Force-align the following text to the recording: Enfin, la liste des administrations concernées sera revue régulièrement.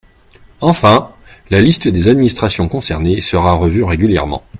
Enfin, 0.61 1.11
la 1.51 1.61
liste 1.61 1.87
des 1.87 2.07
administrations 2.07 2.67
concernées 2.67 3.21
sera 3.21 3.53
revue 3.53 3.83
régulièrement. 3.83 4.43